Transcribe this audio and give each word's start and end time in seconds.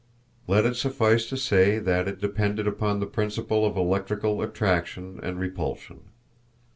Let 0.47 0.65
it 0.65 0.75
suffice 0.75 1.29
to 1.29 1.37
say 1.37 1.77
that 1.77 2.07
it 2.07 2.19
depended 2.19 2.65
upon 2.65 2.99
the 2.99 3.05
principal 3.05 3.67
of 3.67 3.77
electrical 3.77 4.41
attraction 4.41 5.19
and 5.21 5.39
repulsion. 5.39 5.99